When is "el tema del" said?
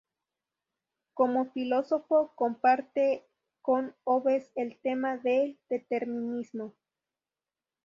4.55-5.59